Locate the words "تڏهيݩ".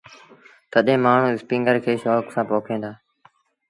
0.71-1.03